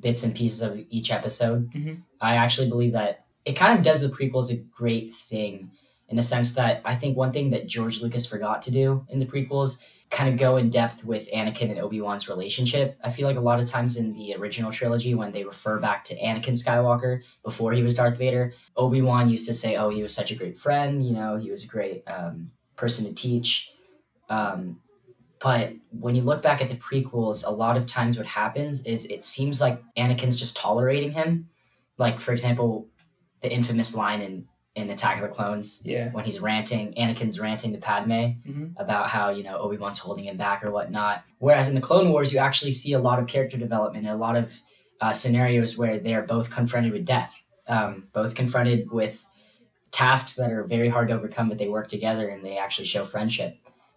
bits 0.00 0.22
and 0.22 0.34
pieces 0.34 0.60
of 0.62 0.78
each 0.90 1.10
episode. 1.10 1.72
Mhm. 1.72 2.02
I 2.20 2.36
actually 2.36 2.68
believe 2.68 2.92
that 2.92 3.24
it 3.44 3.54
kind 3.56 3.76
of 3.76 3.84
does 3.84 4.02
the 4.02 4.08
prequels 4.08 4.52
a 4.52 4.56
great 4.56 5.12
thing 5.12 5.70
in 6.08 6.18
a 6.18 6.22
sense 6.22 6.52
that 6.54 6.82
I 6.84 6.94
think 6.94 7.16
one 7.16 7.32
thing 7.32 7.50
that 7.50 7.66
George 7.66 8.00
Lucas 8.02 8.26
forgot 8.26 8.62
to 8.62 8.70
do 8.70 9.04
in 9.08 9.18
the 9.18 9.26
prequels 9.26 9.78
kind 10.10 10.28
of 10.28 10.36
go 10.36 10.56
in 10.56 10.68
depth 10.68 11.04
with 11.04 11.30
Anakin 11.30 11.70
and 11.70 11.78
Obi-Wan's 11.78 12.28
relationship. 12.28 12.98
I 13.02 13.10
feel 13.10 13.28
like 13.28 13.36
a 13.36 13.40
lot 13.40 13.60
of 13.60 13.66
times 13.66 13.96
in 13.96 14.12
the 14.12 14.34
original 14.34 14.72
trilogy 14.72 15.14
when 15.14 15.30
they 15.30 15.44
refer 15.44 15.78
back 15.78 16.02
to 16.04 16.18
Anakin 16.18 16.60
Skywalker 16.60 17.22
before 17.44 17.72
he 17.72 17.84
was 17.84 17.94
Darth 17.94 18.18
Vader, 18.18 18.52
Obi-Wan 18.76 19.30
used 19.30 19.46
to 19.46 19.54
say, 19.54 19.76
"Oh, 19.76 19.88
he 19.88 20.02
was 20.02 20.14
such 20.14 20.32
a 20.32 20.34
great 20.34 20.58
friend, 20.58 21.06
you 21.06 21.12
know, 21.12 21.36
he 21.36 21.50
was 21.50 21.62
a 21.64 21.68
great 21.68 22.02
um, 22.08 22.50
person 22.76 23.04
to 23.06 23.14
teach." 23.14 23.72
Um, 24.28 24.80
but 25.40 25.72
when 25.90 26.14
you 26.14 26.22
look 26.22 26.42
back 26.42 26.60
at 26.60 26.68
the 26.68 26.76
prequels, 26.76 27.46
a 27.46 27.50
lot 27.50 27.76
of 27.76 27.86
times 27.86 28.18
what 28.18 28.26
happens 28.26 28.86
is 28.86 29.06
it 29.06 29.24
seems 29.24 29.60
like 29.60 29.82
Anakin's 29.96 30.36
just 30.36 30.56
tolerating 30.56 31.12
him. 31.12 31.48
Like, 31.96 32.20
for 32.20 32.32
example, 32.32 32.88
the 33.40 33.50
infamous 33.50 33.94
line 33.94 34.20
in, 34.20 34.46
in 34.76 34.88
Attack 34.88 35.16
of 35.16 35.22
the 35.28 35.34
Clones 35.34 35.82
Yeah. 35.84 36.10
when 36.12 36.24
he's 36.24 36.38
ranting, 36.38 36.94
Anakin's 36.94 37.40
ranting 37.40 37.72
to 37.72 37.78
Padme 37.78 38.12
Mhm. 38.46 38.72
about 38.76 39.08
how, 39.08 39.30
you 39.30 39.42
know, 39.42 39.58
Obi 39.58 39.76
Wan's 39.76 39.98
holding 39.98 40.24
him 40.26 40.36
back 40.36 40.64
or 40.64 40.70
whatnot. 40.70 41.24
Whereas 41.38 41.68
in 41.68 41.74
the 41.74 41.80
Clone 41.80 42.10
Wars, 42.10 42.32
you 42.32 42.38
actually 42.38 42.70
see 42.72 42.92
a 42.92 43.00
lot 43.00 43.18
of 43.18 43.26
character 43.26 43.56
development 43.56 44.06
and 44.06 44.14
a 44.14 44.18
lot 44.18 44.36
of 44.36 44.60
uh, 45.00 45.12
scenarios 45.14 45.76
where 45.78 45.98
they're 45.98 46.22
both 46.22 46.50
confronted 46.50 46.92
with 46.92 47.06
death, 47.06 47.42
um, 47.66 48.08
both 48.12 48.34
confronted 48.34 48.90
with 48.90 49.26
tasks 49.90 50.34
that 50.36 50.52
are 50.52 50.62
very 50.62 50.88
hard 50.88 51.08
to 51.08 51.14
overcome, 51.14 51.48
but 51.48 51.58
they 51.58 51.68
work 51.68 51.88
together 51.88 52.28
and 52.28 52.44
they 52.44 52.56
actually 52.58 52.84
show 52.84 53.04
friendship, 53.04 53.56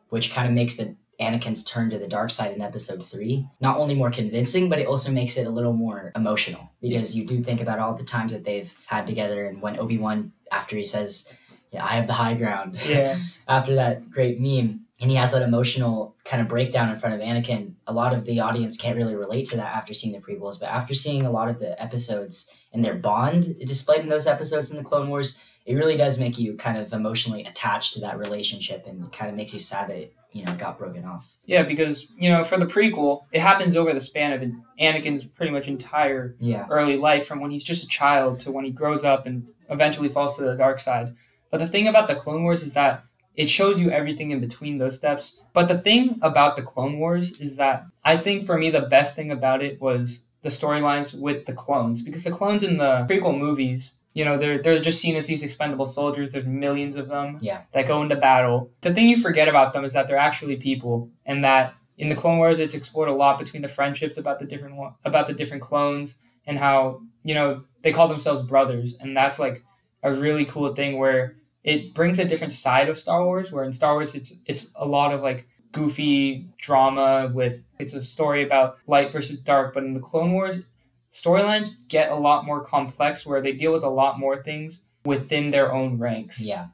which 0.10 0.34
kind 0.34 0.48
of 0.48 0.54
makes 0.54 0.78
the 0.78 0.96
Anakin's 1.20 1.64
turn 1.64 1.90
to 1.92 2.00
the 2.00 2.08
dark 2.08 2.32
side 2.32 2.56
in 2.56 2.62
episode 2.62 3.04
three 3.06 3.48
not 3.62 3.78
only 3.78 3.94
more 3.94 4.10
convincing, 4.10 4.68
but 4.70 4.80
it 4.80 4.88
also 4.88 5.12
makes 5.12 5.38
it 5.38 5.46
a 5.46 5.50
little 5.50 5.74
more 5.74 6.12
emotional 6.16 6.72
because 6.82 7.16
you 7.16 7.28
do 7.28 7.44
think 7.44 7.62
about 7.62 7.80
all 7.80 7.94
the 7.94 8.04
times 8.04 8.32
that 8.32 8.44
they've 8.46 8.74
had 8.88 9.06
together 9.06 9.46
and 9.46 9.62
when 9.62 9.78
Obi 9.80 9.98
Wan, 10.00 10.32
after 10.54 10.76
he 10.78 10.86
says, 10.86 11.34
yeah, 11.72 11.84
I 11.84 11.96
have 11.98 12.08
the 12.08 12.14
high 12.14 12.36
ground, 12.36 12.78
Yeah. 12.88 13.18
after 13.48 13.76
that 13.76 14.10
great 14.12 14.40
meme, 14.40 14.82
and 15.02 15.10
he 15.12 15.18
has 15.18 15.32
that 15.34 15.42
emotional 15.42 16.16
kind 16.24 16.42
of 16.42 16.48
breakdown 16.48 16.90
in 16.90 16.98
front 16.98 17.16
of 17.16 17.22
Anakin. 17.22 17.74
A 17.88 17.94
lot 17.94 18.14
of 18.14 18.26
the 18.26 18.40
audience 18.40 18.78
can't 18.78 18.96
really 18.96 19.16
relate 19.16 19.46
to 19.50 19.58
that 19.58 19.76
after 19.76 19.94
seeing 19.94 20.14
the 20.14 20.22
prequels, 20.26 20.60
but 20.60 20.70
after 20.70 20.94
seeing 20.94 21.26
a 21.26 21.32
lot 21.32 21.50
of 21.50 21.60
the 21.60 21.82
episodes 21.82 22.54
and 22.72 22.86
their 22.86 22.94
bond 22.96 23.58
displayed 23.60 24.02
in 24.02 24.10
those 24.10 24.28
episodes 24.28 24.72
in 24.72 24.78
the 24.78 24.84
Clone 24.84 25.10
Wars, 25.10 25.42
it 25.66 25.76
really 25.76 25.96
does 25.96 26.20
make 26.20 26.38
you 26.38 26.56
kind 26.56 26.78
of 26.78 26.92
emotionally 26.94 27.44
attached 27.44 27.94
to 27.94 28.02
that 28.02 28.18
relationship, 28.18 28.86
and 28.88 29.06
it 29.06 29.12
kind 29.12 29.30
of 29.30 29.36
makes 29.36 29.54
you 29.54 29.60
sad 29.60 29.90
that 29.90 29.98
it, 29.98 30.14
you 30.32 30.44
know 30.44 30.56
got 30.56 30.78
broken 30.80 31.06
off. 31.06 31.36
Yeah, 31.46 31.64
because 31.64 32.08
you 32.18 32.30
know, 32.30 32.44
for 32.44 32.58
the 32.58 32.66
prequel, 32.66 33.22
it 33.32 33.42
happens 33.42 33.76
over 33.76 33.94
the 33.94 34.02
span 34.02 34.34
of 34.34 34.42
Anakin's 34.80 35.26
pretty 35.26 35.52
much 35.52 35.68
entire 35.68 36.36
Yeah, 36.40 36.66
early 36.70 36.98
life, 36.98 37.28
from 37.28 37.40
when 37.40 37.52
he's 37.52 37.64
just 37.64 37.84
a 37.84 37.88
child 37.88 38.40
to 38.42 38.52
when 38.52 38.66
he 38.66 38.72
grows 38.72 39.04
up 39.04 39.26
and 39.26 39.48
eventually 39.70 40.10
falls 40.10 40.36
to 40.38 40.44
the 40.44 40.56
dark 40.56 40.80
side. 40.80 41.16
But 41.52 41.60
the 41.60 41.68
thing 41.68 41.88
about 41.88 42.08
the 42.08 42.16
Clone 42.16 42.44
Wars 42.44 42.64
is 42.64 42.74
that 42.74 43.04
it 43.36 43.48
shows 43.48 43.80
you 43.80 43.90
everything 43.90 44.32
in 44.32 44.40
between 44.40 44.78
those 44.78 44.96
steps. 44.96 45.40
But 45.54 45.68
the 45.68 45.78
thing 45.78 46.20
about 46.22 46.56
the 46.56 46.62
Clone 46.62 47.00
Wars 47.00 47.40
is 47.40 47.56
that 47.58 47.86
I 48.04 48.18
think 48.18 48.46
for 48.46 48.58
me 48.58 48.70
the 48.70 48.82
best 48.82 49.16
thing 49.16 49.32
about 49.32 49.64
it 49.64 49.82
was 49.82 50.26
the 50.42 50.50
storylines 50.50 51.14
with 51.14 51.46
the 51.46 51.54
clones 51.54 52.02
because 52.02 52.24
the 52.24 52.32
clones 52.32 52.64
in 52.64 52.78
the 52.78 53.06
prequel 53.10 53.38
movies, 53.38 53.94
you 54.14 54.24
know, 54.26 54.38
they're 54.38 54.60
they're 54.62 54.80
just 54.80 55.00
seen 55.02 55.16
as 55.16 55.28
these 55.28 55.44
expendable 55.44 55.86
soldiers. 55.86 56.32
There's 56.32 56.46
millions 56.46 56.96
of 56.96 57.08
them 57.08 57.38
Yeah. 57.42 57.62
that 57.72 57.88
go 57.88 58.02
into 58.02 58.16
battle. 58.16 58.70
The 58.82 58.94
thing 58.94 59.08
you 59.08 59.18
forget 59.22 59.48
about 59.48 59.74
them 59.74 59.84
is 59.86 59.94
that 59.94 60.08
they're 60.08 60.18
actually 60.18 60.56
people, 60.58 61.10
and 61.26 61.44
that 61.44 61.74
in 61.98 62.10
the 62.10 62.16
Clone 62.16 62.38
Wars 62.38 62.60
it's 62.60 62.74
explored 62.76 63.10
a 63.10 63.14
lot 63.14 63.40
between 63.40 63.62
the 63.62 63.68
friendships 63.70 64.18
about 64.18 64.40
the 64.40 64.46
different 64.46 64.76
about 65.06 65.28
the 65.28 65.34
different 65.34 65.64
clones 65.64 66.18
and 66.48 66.58
how 66.58 67.02
you 67.24 67.34
know 67.34 67.64
they 67.82 67.92
call 67.94 68.08
themselves 68.08 68.44
brothers, 68.44 68.98
and 69.00 69.16
that's 69.18 69.40
like 69.40 69.64
a 70.04 70.14
really 70.14 70.46
cool 70.46 70.74
thing 70.76 70.98
where 70.98 71.36
it 71.64 71.94
brings 71.94 72.20
a 72.20 72.26
different 72.26 72.52
side 72.54 72.90
of 72.90 72.98
Star 72.98 73.24
Wars. 73.26 73.52
Where 73.52 73.64
in 73.64 73.74
Star 73.74 73.94
Wars, 73.96 74.16
it's 74.16 74.34
it's 74.46 74.72
a 74.76 74.86
lot 74.86 75.14
of 75.14 75.22
like 75.22 75.48
goofy 75.72 76.48
drama 76.60 77.32
with 77.34 77.64
it's 77.80 77.94
a 77.94 78.02
story 78.02 78.44
about 78.44 78.78
light 78.88 79.12
versus 79.12 79.40
dark. 79.40 79.74
But 79.74 79.84
in 79.84 79.94
the 79.94 80.00
Clone 80.00 80.34
Wars, 80.34 80.66
storylines 81.14 81.88
get 81.88 82.12
a 82.12 82.16
lot 82.16 82.46
more 82.46 82.64
complex, 82.64 83.26
where 83.26 83.42
they 83.42 83.54
deal 83.54 83.72
with 83.72 83.84
a 83.84 83.90
lot 83.90 84.20
more 84.20 84.42
things 84.42 84.82
within 85.06 85.50
their 85.52 85.72
own 85.72 85.98
ranks. 86.00 86.42
Yeah. 86.42 86.68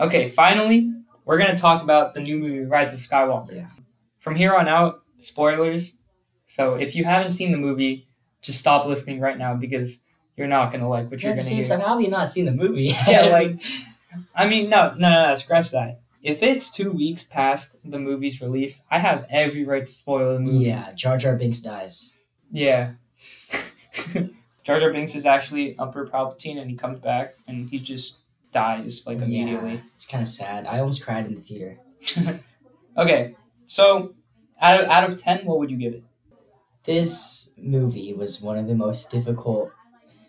Okay, 0.00 0.28
finally, 0.30 0.92
we're 1.24 1.38
gonna 1.38 1.56
talk 1.56 1.82
about 1.82 2.14
the 2.14 2.20
new 2.20 2.38
movie 2.38 2.64
Rise 2.64 2.92
of 2.92 2.98
Skywalker. 2.98 3.54
Yeah. 3.56 3.66
From 4.20 4.34
here 4.34 4.54
on 4.54 4.68
out, 4.68 5.02
spoilers. 5.18 5.98
So 6.46 6.74
if 6.74 6.94
you 6.96 7.04
haven't 7.04 7.32
seen 7.32 7.52
the 7.52 7.58
movie, 7.58 8.08
just 8.42 8.58
stop 8.58 8.86
listening 8.86 9.20
right 9.20 9.38
now 9.38 9.54
because 9.54 10.00
you're 10.36 10.48
not 10.48 10.72
gonna 10.72 10.88
like 10.88 11.10
what 11.10 11.22
you're 11.22 11.32
gonna 11.32 11.42
same 11.42 11.58
hear. 11.58 11.66
time, 11.66 11.80
how 11.80 11.94
have 11.94 12.00
you 12.00 12.08
not 12.08 12.28
seen 12.28 12.44
the 12.44 12.52
movie? 12.52 12.94
Yeah, 13.06 13.26
like 13.26 13.60
I 14.34 14.48
mean, 14.48 14.70
no, 14.70 14.94
no, 14.96 15.10
no, 15.10 15.26
no, 15.28 15.34
scratch 15.34 15.70
that. 15.72 16.00
If 16.22 16.42
it's 16.42 16.70
two 16.70 16.90
weeks 16.90 17.24
past 17.24 17.76
the 17.84 17.98
movie's 17.98 18.40
release, 18.40 18.82
I 18.90 18.98
have 18.98 19.26
every 19.28 19.64
right 19.64 19.84
to 19.84 19.92
spoil 19.92 20.34
the 20.34 20.40
movie. 20.40 20.66
yeah, 20.66 20.92
Jar 20.94 21.18
Jar 21.18 21.36
Binks 21.36 21.60
dies. 21.60 22.22
Yeah. 22.50 22.92
Jar 24.64 24.80
Jar 24.80 24.92
Binks 24.92 25.14
is 25.14 25.26
actually 25.26 25.78
Emperor 25.78 26.06
Palpatine, 26.06 26.60
and 26.60 26.70
he 26.70 26.76
comes 26.76 26.98
back, 27.00 27.34
and 27.46 27.68
he 27.68 27.78
just 27.78 28.20
dies 28.52 29.06
like 29.06 29.18
immediately. 29.18 29.72
Yeah, 29.74 29.80
it's 29.94 30.06
kind 30.06 30.22
of 30.22 30.28
sad. 30.28 30.66
I 30.66 30.78
almost 30.80 31.04
cried 31.04 31.26
in 31.26 31.34
the 31.34 31.40
theater. 31.40 31.78
Okay, 32.96 33.34
so 33.66 34.14
out 34.60 34.80
of 34.84 34.88
out 34.88 35.08
of 35.08 35.16
ten, 35.20 35.44
what 35.44 35.58
would 35.58 35.68
you 35.70 35.76
give 35.76 35.94
it? 35.94 36.04
This 36.84 37.50
movie 37.58 38.12
was 38.12 38.40
one 38.40 38.56
of 38.56 38.68
the 38.68 38.74
most 38.76 39.10
difficult 39.10 39.72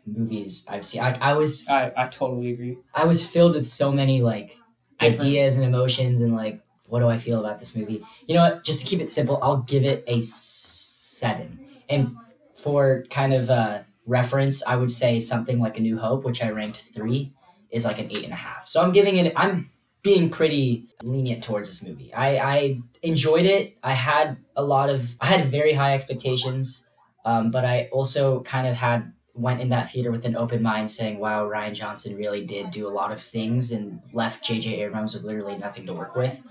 movies 0.08 0.66
I've 0.70 0.84
seen. 0.84 1.02
I, 1.02 1.16
I 1.22 1.34
was 1.34 1.70
I, 1.70 1.92
I 1.96 2.08
totally 2.08 2.52
agree. 2.52 2.78
I 2.96 3.06
was 3.06 3.24
filled 3.26 3.54
with 3.54 3.68
so 3.68 3.92
many 3.92 4.22
like 4.22 4.58
Different- 5.00 5.22
ideas 5.22 5.58
and 5.58 5.66
emotions 5.66 6.22
and 6.22 6.36
like 6.36 6.60
what 6.88 7.02
do 7.02 7.08
I 7.08 7.18
feel 7.18 7.40
about 7.40 7.60
this 7.60 7.76
movie? 7.76 8.04
You 8.28 8.34
know 8.36 8.42
what? 8.42 8.64
Just 8.64 8.80
to 8.82 8.86
keep 8.88 9.00
it 9.00 9.12
simple, 9.12 9.38
I'll 9.44 9.58
give 9.58 9.84
it 9.84 10.04
a 10.08 10.20
seven. 10.22 11.60
And 11.90 12.16
for 12.66 13.06
kind 13.12 13.32
of 13.32 13.52
uh, 13.52 13.82
reference, 14.08 14.66
I 14.66 14.76
would 14.76 14.92
say 14.92 15.20
something 15.20 15.60
like 15.60 15.78
A 15.78 15.82
New 15.82 16.00
Hope, 16.00 16.24
which 16.24 16.44
I 16.44 16.50
ranked 16.50 16.82
three, 16.96 17.32
is 17.70 17.86
like 17.86 18.00
an 18.00 18.08
eight 18.10 18.24
and 18.24 18.34
a 18.34 18.42
half. 18.48 18.68
So 18.68 18.82
I'm 18.82 18.92
giving 18.92 19.18
it. 19.18 19.32
I'm 19.36 19.70
being 20.02 20.32
pretty 20.32 20.88
lenient 21.04 21.44
towards 21.44 21.70
this 21.70 21.88
movie. 21.88 22.12
I, 22.12 22.38
I 22.38 22.80
enjoyed 23.04 23.46
it. 23.46 23.78
I 23.84 23.94
had 23.94 24.38
a 24.56 24.64
lot 24.64 24.90
of. 24.90 25.16
I 25.22 25.28
had 25.28 25.52
very 25.52 25.74
high 25.74 25.94
expectations, 25.94 26.90
um, 27.24 27.52
but 27.52 27.66
I 27.66 27.90
also 27.92 28.42
kind 28.42 28.68
of 28.68 28.76
had 28.76 29.14
went 29.36 29.62
in 29.62 29.70
that 29.70 29.92
theater 29.92 30.10
with 30.10 30.26
an 30.26 30.36
open 30.36 30.64
mind 30.64 30.90
saying, 30.90 31.20
wow, 31.20 31.48
Rian 31.48 31.74
Johnson 31.74 32.18
really 32.18 32.44
did 32.44 32.72
do 32.72 32.88
a 32.88 32.90
lot 32.90 33.12
of 33.12 33.22
things 33.22 33.72
and 33.72 34.02
left 34.12 34.44
J.J. 34.44 34.82
Abrams 34.82 35.14
with 35.14 35.24
literally 35.24 35.58
nothing 35.58 35.86
to 35.86 35.94
work 35.94 36.16
with. 36.16 36.42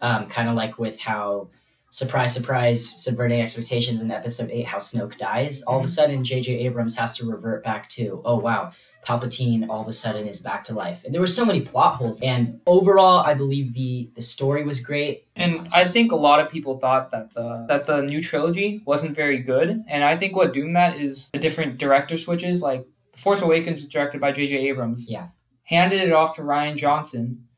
Um, 0.00 0.26
kind 0.26 0.48
of 0.48 0.56
like 0.56 0.78
with 0.78 0.98
how, 0.98 1.48
surprise, 1.92 2.32
surprise, 2.32 2.88
subverting 2.88 3.42
expectations 3.42 4.00
in 4.00 4.10
episode 4.10 4.50
8, 4.50 4.66
how 4.66 4.78
Snoke 4.78 5.18
dies. 5.18 5.60
All 5.62 5.76
of 5.76 5.84
a 5.84 5.86
mhm. 5.86 5.90
sudden, 5.90 6.24
J.J. 6.24 6.60
Abrams 6.60 6.96
has 6.96 7.18
to 7.18 7.30
revert 7.30 7.62
back 7.62 7.90
to, 7.90 8.22
oh, 8.24 8.38
wow, 8.38 8.72
Palpatine 9.06 9.68
all 9.68 9.82
of 9.82 9.88
a 9.88 9.92
sudden 9.92 10.26
is 10.26 10.40
back 10.40 10.64
to 10.64 10.74
life. 10.74 11.04
And 11.04 11.12
there 11.12 11.20
were 11.20 11.26
so 11.26 11.44
many 11.44 11.60
plot 11.60 11.96
holes. 11.96 12.22
And 12.22 12.60
overall, 12.66 13.18
I 13.18 13.34
believe 13.34 13.74
the, 13.74 14.10
the 14.14 14.22
story 14.22 14.64
was 14.64 14.80
great. 14.80 15.26
And 15.36 15.68
I 15.74 15.86
think 15.86 16.12
a 16.12 16.16
lot 16.16 16.40
of 16.40 16.48
people 16.48 16.78
thought 16.78 17.10
that 17.10 17.34
the 17.34 17.66
that 17.68 17.86
the 17.86 18.02
new 18.02 18.22
trilogy 18.22 18.82
wasn't 18.86 19.14
very 19.14 19.38
good. 19.38 19.82
And 19.86 20.02
I 20.02 20.16
think 20.16 20.34
what 20.34 20.52
doomed 20.52 20.76
that 20.76 20.96
is 20.96 21.30
the 21.32 21.38
different 21.38 21.78
director 21.78 22.16
switches. 22.16 22.62
Like 22.62 22.86
The 23.12 23.18
Force 23.18 23.42
Awakens 23.42 23.80
was 23.80 23.88
directed 23.88 24.20
by 24.20 24.32
J.J. 24.32 24.68
Abrams. 24.68 25.10
Yeah. 25.10 25.28
Handed 25.64 26.00
it 26.00 26.12
off 26.12 26.36
to 26.36 26.42
Rian 26.42 26.76
Johnson, 26.76 27.48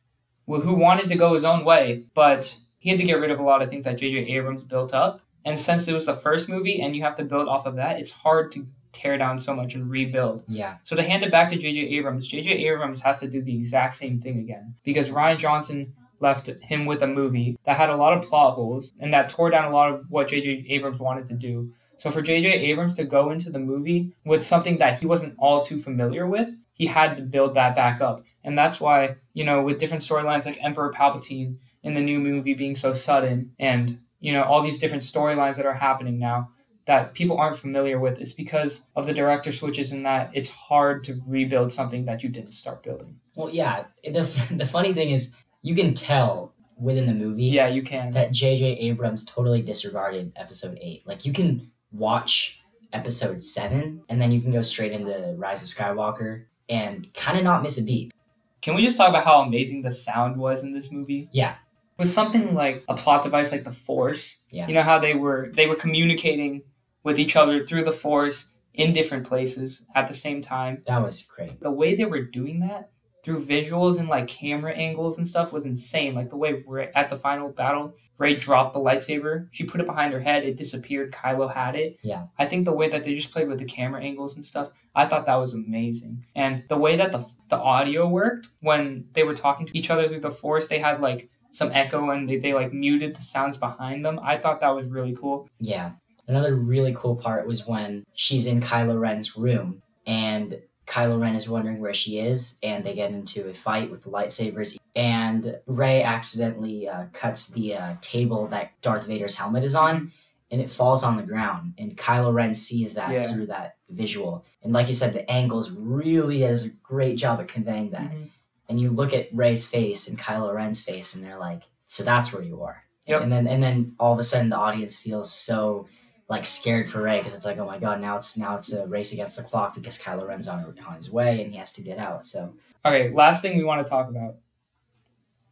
who 0.47 0.75
wanted 0.75 1.09
to 1.11 1.17
go 1.17 1.35
his 1.35 1.45
own 1.45 1.65
way, 1.65 2.07
but 2.15 2.57
he 2.85 2.91
had 2.91 2.99
to 2.99 3.05
get 3.07 3.19
rid 3.19 3.31
of 3.31 3.41
a 3.41 3.43
lot 3.43 3.63
of 3.63 3.71
things 3.71 3.87
that 3.87 3.97
J.J. 3.97 4.31
Abrams 4.35 4.63
built 4.63 4.93
up. 4.93 5.23
And 5.47 5.59
since 5.59 5.89
it 5.89 5.95
was 5.95 6.05
the 6.05 6.13
first 6.13 6.51
movie 6.51 6.83
and 6.83 6.95
you 6.95 7.03
have 7.03 7.17
to 7.17 7.25
build 7.25 7.49
off 7.49 7.65
of 7.65 7.77
that, 7.77 7.99
it's 7.99 8.11
hard 8.11 8.53
to 8.53 8.67
tear 8.93 9.17
down 9.17 9.39
so 9.39 9.55
much 9.55 9.75
and 9.75 9.89
rebuild. 9.89 10.45
Yeah. 10.49 10.77
So 10.85 10.95
to 10.95 11.03
hand 11.03 11.23
it 11.23 11.33
back 11.33 11.49
to 11.49 11.57
J.J. 11.57 11.81
Abrams, 11.81 12.29
J.J. 12.29 12.51
Abrams 12.69 13.01
has 13.01 13.21
to 13.21 13.27
do 13.27 13.41
the 13.41 13.57
exact 13.57 13.95
same 13.95 14.21
thing 14.21 14.39
again 14.39 14.75
because 14.85 15.09
Rian 15.09 15.39
Johnson 15.39 15.95
left 16.21 16.47
him 16.61 16.85
with 16.85 17.03
a 17.03 17.07
movie 17.07 17.57
that 17.65 17.79
had 17.79 17.89
a 17.89 17.97
lot 17.97 18.13
of 18.13 18.23
plot 18.23 18.55
holes 18.55 18.93
and 19.01 19.15
that 19.15 19.31
tore 19.31 19.49
down 19.49 19.65
a 19.65 19.71
lot 19.71 19.91
of 19.91 20.05
what 20.11 20.29
J.J. 20.29 20.67
Abrams 20.69 21.01
wanted 21.01 21.25
to 21.29 21.35
do. 21.35 21.73
So 21.97 22.11
for 22.11 22.21
J.J. 22.21 22.53
Abrams 22.53 22.97
to 22.97 23.05
go 23.05 23.31
into 23.31 23.49
the 23.49 23.59
movie 23.59 24.15
with 24.27 24.47
something 24.47 24.77
that 24.77 25.01
he 25.01 25.07
wasn't 25.07 25.37
all 25.39 25.65
too 25.65 25.79
familiar 25.79 26.27
with, 26.27 26.51
he 26.75 26.85
had 26.85 27.17
to 27.17 27.23
build 27.23 27.55
that 27.55 27.75
back 27.75 28.03
up. 28.03 28.23
And 28.43 28.59
that's 28.59 28.79
why, 28.79 29.17
you 29.33 29.45
know, 29.45 29.63
with 29.63 29.79
different 29.79 30.03
storylines 30.03 30.45
like 30.45 30.63
Emperor 30.63 30.93
Palpatine 30.93 31.57
in 31.85 31.95
the 31.95 32.01
new 32.01 32.19
movie 32.19 32.55
being 32.55 32.75
so 32.75 32.93
sudden 32.93 33.53
and, 33.61 33.99
you 34.19 34.33
know, 34.33 34.43
all 34.43 34.63
these 34.63 34.79
different 34.79 35.05
storylines 35.05 35.57
that 35.57 35.67
are 35.67 35.75
happening 35.75 36.19
now, 36.19 36.51
that 36.87 37.15
people 37.15 37.39
aren't 37.39 37.57
familiar 37.57 37.99
with 37.99 38.19
it's 38.21 38.33
because 38.35 38.87
of 38.97 39.07
the 39.07 39.15
director 39.15 39.53
switches 39.53 39.93
and 39.93 40.05
that 40.05 40.31
it's 40.35 40.51
hard 40.51 41.05
to 41.05 41.23
rebuild 41.27 41.73
something 41.73 42.05
that 42.05 42.23
you 42.23 42.29
didn't 42.29 42.53
start 42.53 42.83
building 42.83 43.17
Well, 43.37 43.51
yeah. 43.51 43.85
The, 44.03 44.23
the 44.51 44.67
funny 44.67 44.93
thing 44.93 45.11
is, 45.11 45.37
you 45.63 45.75
can 45.75 45.95
tell 45.95 46.53
within 46.77 47.07
the 47.07 47.15
movie 47.15 47.45
yeah 47.45 47.69
you 47.69 47.83
can 47.83 48.11
that 48.11 48.33
J.J. 48.33 48.67
Abrams 48.81 49.25
totally 49.25 49.63
disregarded 49.63 50.33
episode 50.37 50.77
eight. 50.83 51.07
Like 51.07 51.25
you 51.25 51.33
can 51.33 51.71
watch 51.93 52.61
episode 52.93 53.43
seven 53.43 54.03
and 54.09 54.21
then 54.21 54.33
you 54.33 54.41
can 54.41 54.53
go 54.53 54.63
straight 54.63 54.93
into 54.93 55.35
Rise 55.39 55.63
of 55.63 55.69
Skywalker 55.69 56.45
and 56.69 57.13
kind 57.15 57.39
of 57.39 57.45
not 57.45 57.63
miss 57.63 57.79
a 57.79 57.83
beat. 57.83 58.13
can 58.61 58.75
we 58.75 58.85
just 58.85 58.97
talk 58.97 59.09
about 59.09 59.25
how 59.25 59.41
amazing 59.43 59.83
the 59.83 59.91
sound 59.91 60.37
was 60.37 60.63
in 60.63 60.73
this 60.73 60.91
movie 60.91 61.29
Yeah. 61.33 61.55
With 61.99 62.11
something 62.11 62.55
like 62.55 62.85
a 62.89 62.97
plot 62.97 63.23
device 63.23 63.53
like 63.53 63.65
the 63.65 63.73
force 63.73 64.39
Yeah. 64.51 64.67
you 64.69 64.75
know 64.75 64.83
how 64.83 64.99
they 64.99 65.15
were 65.15 65.51
they 65.55 65.67
were 65.67 65.77
communicating 65.77 66.63
with 67.03 67.19
each 67.19 67.37
other 67.37 67.65
through 67.67 67.85
the 67.85 67.93
force 67.93 68.55
in 68.73 68.93
different 68.93 69.27
places 69.27 69.85
at 69.95 70.09
the 70.09 70.15
same 70.15 70.43
time 70.43 70.83
That 70.87 71.03
was 71.03 71.23
great. 71.23 71.61
the 71.61 71.71
way 71.71 71.95
they 71.95 72.05
were 72.07 72.23
doing 72.23 72.61
that 72.61 72.91
through 73.23 73.43
visuals 73.47 73.99
and 73.99 74.09
like 74.09 74.29
camera 74.29 74.73
angles 74.75 75.17
and 75.17 75.27
stuff 75.27 75.51
was 75.51 75.65
insane. 75.65 76.15
Like 76.15 76.29
the 76.29 76.37
way 76.37 76.63
Rey, 76.67 76.91
at 76.95 77.09
the 77.09 77.17
final 77.17 77.49
battle, 77.49 77.95
Rey 78.19 78.35
dropped 78.37 78.75
the 78.75 78.81
lightsaber, 78.81 79.49
she 79.51 79.65
put 79.65 79.81
it 79.81 79.87
behind 79.87 80.13
her 80.13 80.21
head, 80.21 80.45
it 80.45 80.59
disappeared. 80.59 81.11
Kylo 81.13 81.51
had 81.55 81.75
it. 81.75 81.97
Yeah. 82.03 82.25
I 82.39 82.45
think 82.45 82.67
the 82.67 82.75
way 82.75 82.91
that 82.91 83.03
they 83.03 83.15
just 83.15 83.33
played 83.33 83.49
with 83.49 83.61
the 83.61 83.65
camera 83.65 84.03
angles 84.03 84.37
and 84.37 84.45
stuff, 84.45 84.73
I 84.95 85.07
thought 85.07 85.25
that 85.25 85.37
was 85.37 85.55
amazing. 85.55 86.27
And 86.35 86.65
the 86.69 86.77
way 86.77 86.97
that 86.97 87.13
the 87.13 87.25
the 87.49 87.57
audio 87.57 88.07
worked 88.09 88.49
when 88.61 89.07
they 89.15 89.23
were 89.23 89.35
talking 89.35 89.67
to 89.69 89.79
each 89.79 89.89
other 89.89 90.07
through 90.07 90.21
the 90.21 90.31
force, 90.31 90.69
they 90.69 90.81
had 90.81 91.01
like 91.01 91.31
some 91.55 91.71
echo 91.73 92.11
and 92.11 92.29
they, 92.29 92.37
they 92.39 92.53
like 92.53 92.73
muted 92.73 93.15
the 93.17 93.23
sounds 93.23 93.57
behind 93.57 94.05
them. 94.05 94.19
I 94.23 94.37
thought 94.39 94.61
that 94.61 94.75
was 94.75 94.87
really 94.87 95.15
cool. 95.15 95.49
Yeah. 95.59 95.93
Another 96.27 96.55
really 96.57 96.93
cool 96.97 97.17
part 97.17 97.47
was 97.47 97.67
when 97.67 98.05
she's 98.15 98.47
in 98.47 98.61
Kylo 98.61 98.99
Ren's 98.99 99.37
room 99.37 99.83
and 100.07 100.61
Kylo 100.87 101.21
Ren 101.21 101.35
is 101.35 101.49
wondering 101.49 101.81
where 101.81 101.95
she 101.95 102.19
is, 102.19 102.59
and 102.63 102.85
they 102.85 102.93
get 102.95 103.11
into 103.11 103.49
a 103.49 103.55
fight 103.55 103.91
with 103.91 104.03
the 104.03 104.11
lightsabers. 104.11 104.77
And 104.95 105.57
Rey 105.67 106.03
accidentally 106.03 106.87
uh, 106.87 107.07
cuts 107.15 107.47
the 107.49 107.77
uh, 107.77 107.95
table 108.03 108.47
that 108.49 108.73
Darth 108.83 109.07
Vader's 109.07 109.37
helmet 109.37 109.65
is 109.65 109.75
on, 109.75 110.13
and 110.51 110.61
it 110.61 110.69
falls 110.69 111.03
on 111.03 111.17
the 111.17 111.23
ground. 111.23 111.73
And 111.79 111.97
Kylo 111.97 112.35
Ren 112.35 112.55
sees 112.55 112.93
that 112.95 113.11
Yeah. 113.11 113.33
through 113.33 113.47
that 113.47 113.77
visual. 113.89 114.45
And 114.63 114.75
like 114.75 114.89
you 114.89 114.95
said, 114.95 115.15
the 115.15 115.29
angles 115.31 115.71
really 115.71 116.41
does 116.41 116.67
a 116.67 116.71
great 116.83 117.17
job 117.17 117.41
at 117.41 117.49
conveying 117.49 117.89
that. 117.93 118.11
Mhm. 118.11 118.29
And 118.69 118.81
you 118.81 118.91
look 118.91 119.13
at 119.13 119.29
Rey's 119.35 119.67
face 119.67 120.09
and 120.09 120.19
Kylo 120.19 120.55
Ren's 120.55 120.81
face, 120.83 121.15
and 121.15 121.23
they're 121.23 121.39
like, 121.39 121.63
"So 121.87 122.03
that's 122.03 122.33
where 122.33 122.43
you 122.43 122.63
are." 122.63 122.85
Yep. 123.07 123.23
And 123.23 123.33
then 123.33 123.47
and 123.47 123.63
then 123.63 123.95
all 123.99 124.13
of 124.15 124.19
a 124.19 124.25
sudden, 124.25 124.49
the 124.49 124.57
audience 124.57 124.97
feels 124.97 125.31
so 125.33 125.87
like 126.29 126.47
scared 126.47 126.91
for 126.91 127.03
Rey 127.03 127.19
because 127.19 127.35
it's 127.35 127.45
like, 127.45 127.59
oh 127.59 127.67
my 127.67 127.79
god, 127.79 128.01
now 128.01 128.17
it's 128.17 128.39
now 128.39 128.57
it's 128.57 128.73
a 128.73 128.87
race 128.87 129.13
against 129.13 129.37
the 129.37 129.43
clock 129.43 129.75
because 129.75 129.99
Kylo 129.99 130.27
Ren's 130.27 130.49
on 130.49 130.75
on 130.87 130.95
his 130.95 131.11
way 131.11 131.43
and 131.43 131.51
he 131.53 131.59
has 131.59 131.73
to 131.75 131.83
get 131.83 131.99
out. 131.99 132.25
So 132.25 132.55
Okay, 132.87 133.11
last 133.11 133.43
thing 133.43 133.57
we 133.59 133.65
want 133.65 133.85
to 133.85 133.91
talk 133.91 134.09
about. 134.09 134.37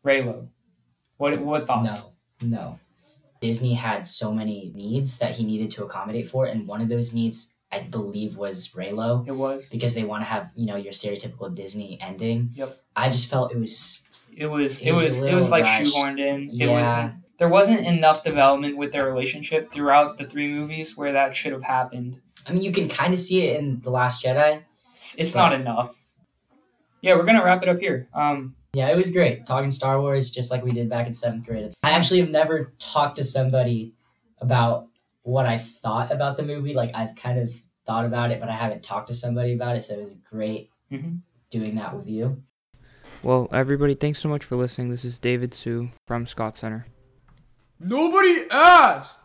Reylo. 0.04 0.48
What 1.18 1.38
what 1.40 1.66
thoughts? 1.66 2.14
no, 2.40 2.48
no. 2.48 2.78
Disney 3.40 3.74
had 3.74 4.06
so 4.06 4.32
many 4.32 4.72
needs 4.74 5.18
that 5.18 5.32
he 5.36 5.44
needed 5.44 5.70
to 5.72 5.84
accommodate 5.84 6.28
for, 6.28 6.46
and 6.46 6.66
one 6.68 6.80
of 6.80 6.88
those 6.88 7.12
needs, 7.12 7.56
I 7.72 7.80
believe, 7.80 8.36
was 8.36 8.68
Reylo 8.74 9.26
It 9.26 9.32
was. 9.32 9.64
because 9.70 9.94
they 9.94 10.04
want 10.04 10.22
to 10.22 10.26
have 10.26 10.50
you 10.54 10.66
know 10.66 10.76
your 10.76 10.92
stereotypical 10.92 11.54
Disney 11.54 11.98
ending. 12.00 12.50
Yep. 12.54 12.81
I 12.96 13.08
just 13.10 13.30
felt 13.30 13.52
it 13.52 13.58
was 13.58 14.08
It 14.34 14.46
was 14.46 14.80
It 14.80 14.88
it 14.88 14.92
was 14.92 15.04
was 15.04 15.22
it 15.22 15.34
was 15.34 15.50
like 15.50 15.64
rushed. 15.64 15.94
shoehorned 15.94 16.18
in. 16.18 16.48
It 16.48 16.54
Yeah. 16.66 16.80
wasn't 16.80 17.14
there 17.38 17.48
wasn't 17.48 17.86
enough 17.86 18.22
development 18.22 18.76
with 18.76 18.92
their 18.92 19.04
relationship 19.04 19.72
throughout 19.72 20.16
the 20.18 20.24
three 20.24 20.46
movies 20.48 20.96
where 20.96 21.12
that 21.12 21.34
should 21.34 21.52
have 21.52 21.62
happened. 21.64 22.20
I 22.46 22.52
mean, 22.52 22.62
you 22.62 22.70
can 22.72 22.88
kind 22.88 23.12
of 23.12 23.18
see 23.18 23.42
it 23.46 23.58
in 23.58 23.80
the 23.80 23.90
Last 23.90 24.22
Jedi. 24.24 24.62
It's, 24.92 25.14
it's 25.18 25.34
not 25.34 25.52
enough. 25.52 25.98
Yeah, 27.00 27.16
we're 27.16 27.24
gonna 27.24 27.42
wrap 27.44 27.62
it 27.62 27.68
up 27.68 27.78
here. 27.78 28.08
Um, 28.14 28.54
Yeah, 28.74 28.88
it 28.88 28.96
was 28.96 29.10
great 29.10 29.44
talking 29.44 29.70
Star 29.70 30.00
Wars 30.00 30.30
just 30.30 30.50
like 30.50 30.62
we 30.64 30.70
did 30.72 30.88
back 30.88 31.06
in 31.06 31.14
seventh 31.14 31.44
grade. 31.46 31.74
I 31.82 31.90
actually 31.90 32.20
have 32.20 32.30
never 32.30 32.72
talked 32.78 33.16
to 33.16 33.24
somebody 33.24 33.92
about 34.38 34.86
what 35.24 35.44
I 35.46 35.58
thought 35.58 36.10
about 36.10 36.36
the 36.36 36.42
movie. 36.42 36.72
Like 36.74 36.90
I've 36.94 37.14
kind 37.16 37.38
of 37.38 37.52
thought 37.86 38.04
about 38.06 38.30
it, 38.30 38.40
but 38.40 38.48
I 38.48 38.52
haven't 38.52 38.82
talked 38.82 39.08
to 39.08 39.14
somebody 39.14 39.52
about 39.52 39.76
it. 39.76 39.82
So 39.84 39.94
it 39.94 40.00
was 40.00 40.14
great 40.14 40.70
Mhm. 40.90 41.20
doing 41.50 41.74
that 41.74 41.94
with 41.94 42.08
you. 42.08 42.42
Well, 43.22 43.48
everybody, 43.52 43.94
thanks 43.94 44.18
so 44.20 44.28
much 44.28 44.44
for 44.44 44.56
listening. 44.56 44.90
This 44.90 45.04
is 45.04 45.18
David 45.18 45.54
Sue 45.54 45.90
from 46.06 46.26
Scott 46.26 46.56
Center. 46.56 46.86
Nobody 47.78 48.44
asked. 48.50 49.16